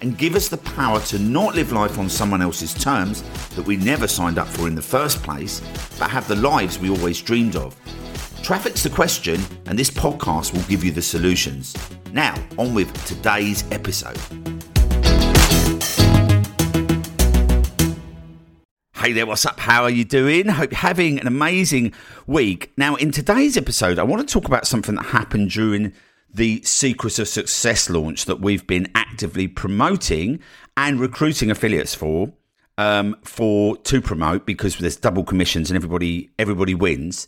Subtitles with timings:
[0.00, 3.76] and give us the power to not live life on someone else's terms that we
[3.76, 5.60] never signed up for in the first place,
[5.98, 7.74] but have the lives we always dreamed of.
[8.42, 11.74] Traffic's the question, and this podcast will give you the solutions.
[12.12, 14.18] Now, on with today's episode.
[18.94, 19.58] Hey there, what's up?
[19.60, 20.48] How are you doing?
[20.48, 21.92] Hope you're having an amazing
[22.26, 22.72] week.
[22.76, 25.92] Now, in today's episode, I want to talk about something that happened during
[26.36, 30.40] the Secrets of Success launch that we've been actively promoting
[30.76, 32.32] and recruiting affiliates for.
[32.78, 37.26] Um, for to promote because there's double commissions and everybody everybody wins.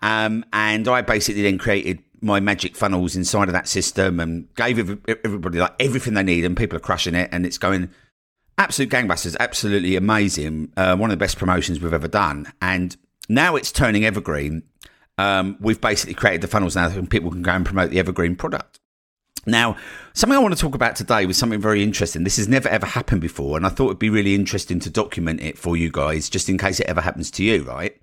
[0.00, 4.78] Um, and I basically then created my magic funnels inside of that system and gave
[4.78, 7.90] everybody like everything they need, and people are crushing it, and it's going
[8.58, 10.72] absolute gangbusters, absolutely amazing.
[10.76, 12.96] Uh, one of the best promotions we've ever done, and
[13.28, 14.62] now it's turning evergreen.
[15.18, 18.36] Um, we've basically created the funnels now, and people can go and promote the evergreen
[18.36, 18.80] product.
[19.46, 19.76] Now,
[20.12, 22.24] something I want to talk about today was something very interesting.
[22.24, 25.40] This has never ever happened before, and I thought it'd be really interesting to document
[25.40, 27.96] it for you guys, just in case it ever happens to you, right?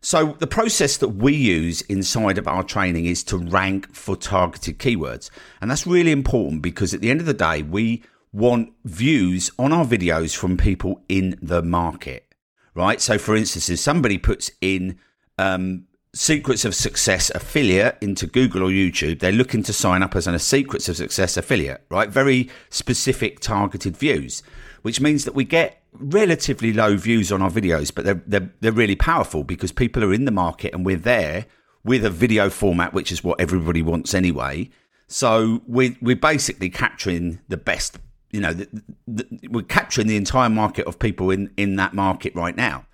[0.00, 4.78] So, the process that we use inside of our training is to rank for targeted
[4.78, 5.28] keywords.
[5.60, 9.72] And that's really important because at the end of the day, we want views on
[9.72, 12.34] our videos from people in the market,
[12.74, 12.98] right?
[12.98, 14.98] So, for instance, if somebody puts in
[15.36, 20.26] um, Secrets of Success affiliate into Google or YouTube, they're looking to sign up as
[20.26, 22.08] a Secrets of Success affiliate, right?
[22.08, 24.42] Very specific targeted views,
[24.82, 28.72] which means that we get relatively low views on our videos, but they're, they're, they're
[28.72, 31.46] really powerful because people are in the market and we're there
[31.84, 34.68] with a video format, which is what everybody wants anyway.
[35.06, 37.98] So we're, we're basically capturing the best
[38.32, 38.68] you know, the,
[39.06, 42.86] the, we're capturing the entire market of people in, in that market right now.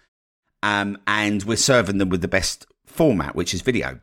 [0.63, 4.01] Um, and we're serving them with the best format, which is video.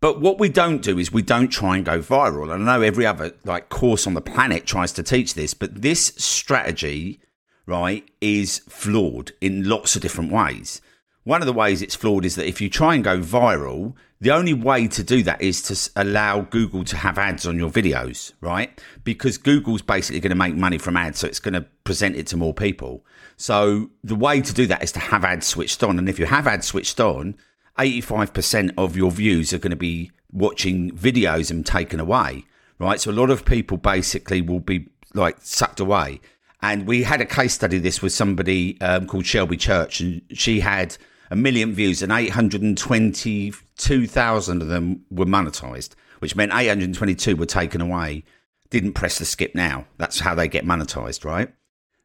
[0.00, 2.52] But what we don't do is we don't try and go viral.
[2.52, 5.82] And I know every other like course on the planet tries to teach this, but
[5.82, 7.20] this strategy,
[7.66, 10.80] right, is flawed in lots of different ways.
[11.24, 13.92] One of the ways it's flawed is that if you try and go viral,
[14.22, 17.70] the only way to do that is to allow Google to have ads on your
[17.70, 18.70] videos, right?
[19.04, 22.26] Because Google's basically going to make money from ads, so it's going to present it
[22.28, 23.04] to more people.
[23.36, 25.98] So the way to do that is to have ads switched on.
[25.98, 27.36] And if you have ads switched on,
[27.80, 32.44] 85% of your views are going to be watching videos and taken away,
[32.78, 33.00] right?
[33.00, 36.20] So a lot of people basically will be like sucked away.
[36.62, 40.60] And we had a case study this with somebody um, called Shelby Church, and she
[40.60, 40.98] had
[41.30, 48.24] a million views and 822,000 of them were monetized, which meant 822 were taken away.
[48.68, 49.86] Didn't press the skip now.
[49.96, 51.50] That's how they get monetized, right?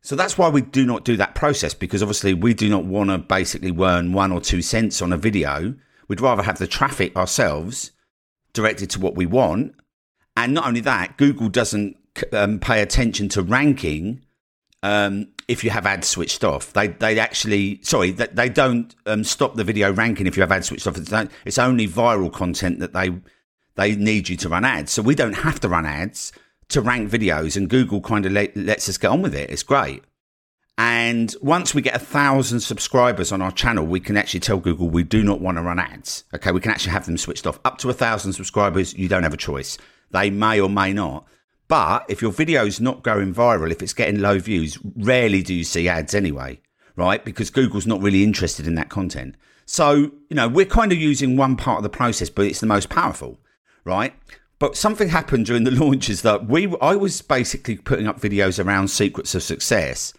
[0.05, 3.09] So that's why we do not do that process because obviously we do not want
[3.09, 5.73] to basically earn one or two cents on a video.
[6.07, 7.91] We'd rather have the traffic ourselves
[8.53, 9.73] directed to what we want.
[10.37, 11.97] And not only that, Google doesn't
[12.31, 14.21] um, pay attention to ranking
[14.83, 16.71] um, if you have ads switched off.
[16.73, 20.67] They they actually sorry they, don't um, stop the video ranking if you have ads
[20.67, 20.97] switched off.
[20.97, 21.11] It's,
[21.45, 23.09] it's only viral content that they
[23.73, 24.91] they need you to run ads.
[24.91, 26.31] So we don't have to run ads
[26.69, 29.49] to rank videos, and Google kind of let, lets us get on with it.
[29.49, 30.03] It's great.
[30.77, 34.89] And once we get a thousand subscribers on our channel, we can actually tell Google
[34.89, 36.25] we do not want to run ads.
[36.33, 37.59] Okay, we can actually have them switched off.
[37.63, 39.77] Up to a thousand subscribers, you don't have a choice.
[40.11, 41.27] They may or may not.
[41.67, 45.63] But if your video's not going viral, if it's getting low views, rarely do you
[45.63, 46.59] see ads anyway,
[46.95, 47.23] right?
[47.23, 49.35] Because Google's not really interested in that content.
[49.65, 52.67] So, you know, we're kind of using one part of the process, but it's the
[52.67, 53.39] most powerful,
[53.83, 54.13] right?
[54.59, 58.89] But something happened during the launches that we, I was basically putting up videos around
[58.89, 60.13] secrets of success.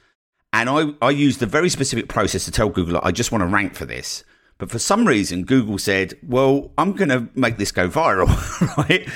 [0.52, 3.46] And I, I used a very specific process to tell Google, I just want to
[3.46, 4.24] rank for this.
[4.58, 8.28] But for some reason, Google said, well, I'm going to make this go viral,
[8.78, 9.06] right?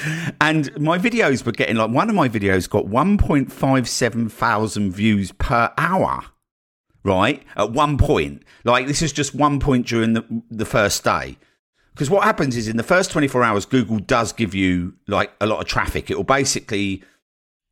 [0.41, 5.73] And my videos were getting like one of my videos got 1.57 thousand views per
[5.79, 6.25] hour,
[7.05, 7.43] right?
[7.57, 8.43] At one point.
[8.65, 11.39] Like this is just one point during the, the first day.
[12.01, 15.47] Because what happens is in the first 24 hours, Google does give you like a
[15.47, 16.11] lot of traffic.
[16.11, 17.05] It will basically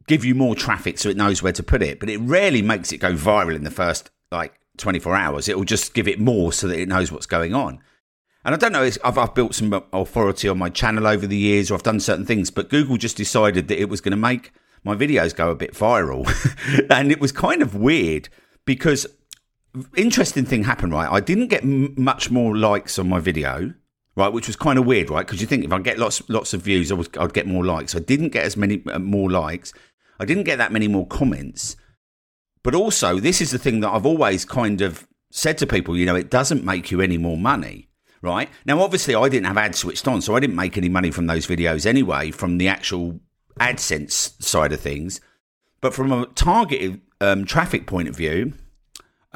[0.06, 2.92] give you more traffic so it knows where to put it, but it rarely makes
[2.92, 5.48] it go viral in the first like 24 hours.
[5.48, 7.80] It will just give it more so that it knows what's going on.
[8.44, 11.70] And I don't know, I've, I've built some authority on my channel over the years,
[11.70, 14.52] or I've done certain things, but Google just decided that it was going to make
[14.84, 16.28] my videos go a bit viral.
[16.90, 18.28] and it was kind of weird
[18.66, 19.06] because
[19.96, 21.10] interesting thing happened, right?
[21.10, 23.72] I didn't get m- much more likes on my video,
[24.18, 24.32] right?
[24.32, 25.24] Which was kind of weird, right?
[25.24, 27.64] Because you think if I get lots lots of views, I was, I'd get more
[27.64, 27.94] likes.
[27.94, 29.72] I didn't get as many uh, more likes.
[30.18, 31.76] I didn't get that many more comments.
[32.64, 36.04] But also, this is the thing that I've always kind of said to people, you
[36.04, 37.88] know, it doesn't make you any more money,
[38.20, 38.48] right?
[38.66, 41.28] Now, obviously, I didn't have ads switched on, so I didn't make any money from
[41.28, 43.20] those videos anyway, from the actual
[43.60, 45.20] AdSense side of things.
[45.80, 48.54] But from a targeted um, traffic point of view,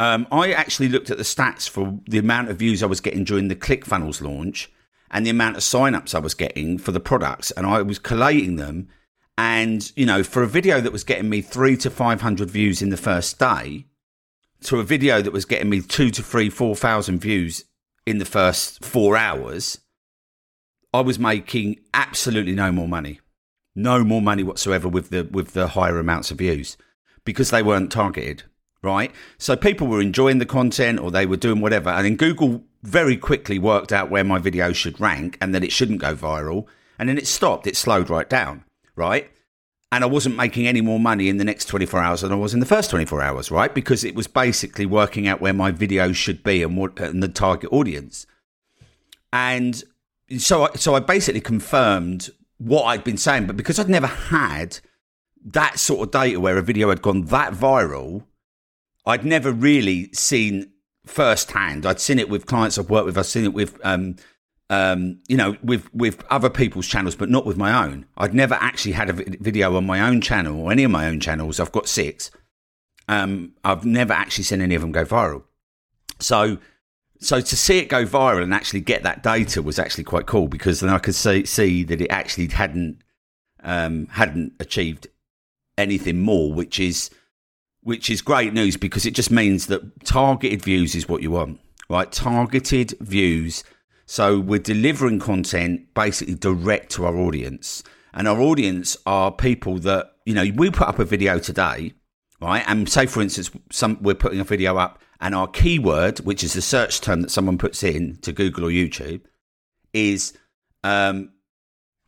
[0.02, 3.22] um, I actually looked at the stats for the amount of views I was getting
[3.22, 4.68] during the ClickFunnels launch
[5.12, 8.56] and the amount of signups I was getting for the products, and I was collating
[8.56, 8.88] them.
[9.38, 12.82] And you know, for a video that was getting me three to five hundred views
[12.82, 13.86] in the first day,
[14.62, 17.64] to a video that was getting me two to three, four thousand views
[18.04, 19.78] in the first four hours,
[20.92, 23.20] I was making absolutely no more money,
[23.76, 26.76] no more money whatsoever with the with the higher amounts of views
[27.24, 28.42] because they weren't targeted
[28.82, 29.12] right?
[29.38, 31.90] So people were enjoying the content or they were doing whatever.
[31.90, 35.72] And then Google very quickly worked out where my video should rank and that it
[35.72, 36.66] shouldn't go viral.
[36.98, 38.64] And then it stopped, it slowed right down,
[38.96, 39.30] right?
[39.92, 42.54] And I wasn't making any more money in the next 24 hours than I was
[42.54, 43.72] in the first 24 hours, right?
[43.72, 47.28] Because it was basically working out where my video should be and what and the
[47.28, 48.26] target audience.
[49.32, 49.82] And
[50.38, 54.78] so I, so I basically confirmed what I'd been saying, but because I'd never had
[55.44, 58.24] that sort of data where a video had gone that viral,
[59.04, 60.70] I'd never really seen
[61.06, 61.86] firsthand.
[61.86, 63.18] I'd seen it with clients I've worked with.
[63.18, 64.16] I've seen it with, um,
[64.70, 68.06] um, you know, with with other people's channels, but not with my own.
[68.16, 71.20] I'd never actually had a video on my own channel or any of my own
[71.20, 71.60] channels.
[71.60, 72.30] I've got six.
[73.08, 75.42] Um, I've never actually seen any of them go viral.
[76.20, 76.58] So,
[77.20, 80.46] so to see it go viral and actually get that data was actually quite cool
[80.46, 83.02] because then I could see see that it actually hadn't
[83.62, 85.08] um, hadn't achieved
[85.76, 87.10] anything more, which is
[87.82, 91.60] which is great news because it just means that targeted views is what you want,
[91.88, 92.10] right?
[92.10, 93.64] Targeted views.
[94.06, 97.82] So we're delivering content basically direct to our audience.
[98.14, 101.94] And our audience are people that, you know, we put up a video today,
[102.40, 102.64] right?
[102.66, 106.52] And say, for instance, some we're putting a video up and our keyword, which is
[106.52, 109.22] the search term that someone puts in to Google or YouTube,
[109.92, 110.36] is
[110.84, 111.30] um,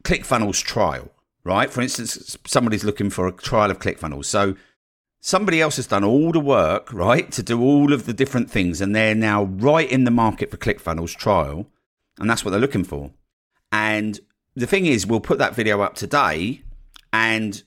[0.02, 1.10] ClickFunnels trial,
[1.44, 1.70] right?
[1.70, 4.26] For instance, somebody's looking for a trial of ClickFunnels.
[4.26, 4.56] So
[5.24, 8.82] somebody else has done all the work, right, to do all of the different things,
[8.82, 11.66] and they're now right in the market for ClickFunnels trial,
[12.18, 13.10] and that's what they're looking for.
[13.72, 14.20] And
[14.54, 16.60] the thing is, we'll put that video up today,
[17.10, 17.62] and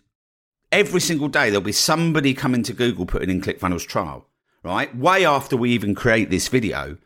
[0.71, 4.27] every single day there'll be somebody coming to Google putting in ClickFunnels trial,
[4.61, 4.95] right?
[4.95, 6.97] Way after we even create this video,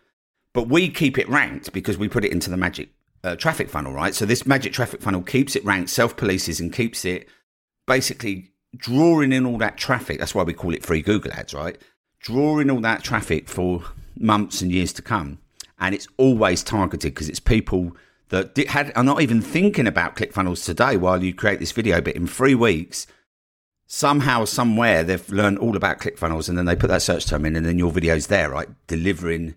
[0.51, 2.89] but we keep it ranked because we put it into the magic
[3.23, 4.13] uh, traffic funnel, right?
[4.13, 7.29] So this magic traffic funnel keeps it ranked, self polices, and keeps it
[7.87, 10.19] basically drawing in all that traffic.
[10.19, 11.77] That's why we call it free Google ads, right?
[12.19, 13.83] Drawing all that traffic for
[14.17, 15.39] months and years to come.
[15.79, 17.95] And it's always targeted because it's people
[18.29, 21.99] that had, are not even thinking about ClickFunnels today while you create this video.
[22.01, 23.07] But in three weeks,
[23.87, 27.55] somehow, somewhere, they've learned all about ClickFunnels and then they put that search term in
[27.55, 28.69] and then your video's there, right?
[28.87, 29.55] Delivering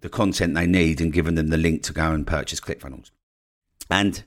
[0.00, 3.10] the content they need and giving them the link to go and purchase ClickFunnels.
[3.90, 4.22] And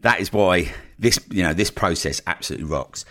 [0.00, 3.04] that is why this, you know, this process absolutely rocks.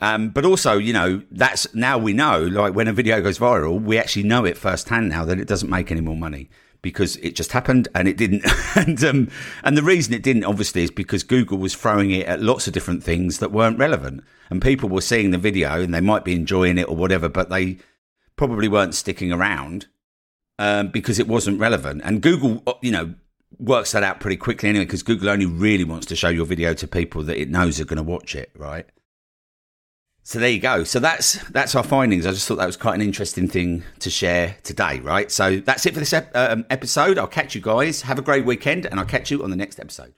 [0.00, 3.80] Um, but also, you know, that's now we know, like when a video goes viral,
[3.80, 6.50] we actually know it firsthand now that it doesn't make any more money
[6.82, 8.44] because it just happened and it didn't.
[8.76, 9.30] and um,
[9.64, 12.74] and the reason it didn't, obviously, is because Google was throwing it at lots of
[12.74, 16.34] different things that weren't relevant, and people were seeing the video and they might be
[16.34, 17.78] enjoying it or whatever, but they
[18.36, 19.86] probably weren't sticking around
[20.58, 22.02] um, because it wasn't relevant.
[22.04, 23.14] And Google, uh, you know,
[23.58, 26.74] works that out pretty quickly anyway because Google only really wants to show your video
[26.74, 28.86] to people that it knows are going to watch it, right?
[30.26, 30.82] So there you go.
[30.82, 32.26] So that's that's our findings.
[32.26, 35.30] I just thought that was quite an interesting thing to share today, right?
[35.30, 37.16] So that's it for this ep- um, episode.
[37.16, 38.02] I'll catch you guys.
[38.02, 40.14] Have a great weekend, and I'll catch you on the next episode.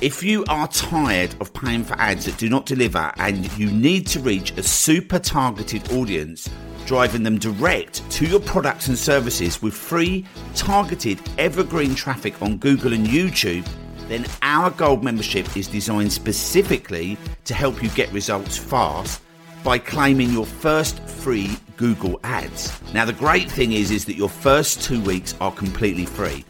[0.00, 4.06] If you are tired of paying for ads that do not deliver and you need
[4.06, 6.48] to reach a super targeted audience,
[6.86, 12.94] driving them direct to your products and services with free, targeted, evergreen traffic on Google
[12.94, 13.68] and YouTube
[14.08, 19.20] then our gold membership is designed specifically to help you get results fast
[19.62, 22.72] by claiming your first free Google ads.
[22.92, 26.44] Now the great thing is is that your first 2 weeks are completely free.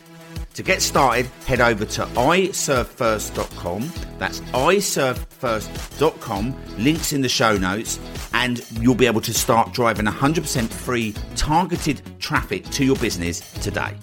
[0.54, 3.92] To get started, head over to iservefirst.com.
[4.18, 6.54] That's iservefirst.com.
[6.78, 7.98] Links in the show notes,
[8.34, 13.96] and you'll be able to start driving 100% free targeted traffic to your business today.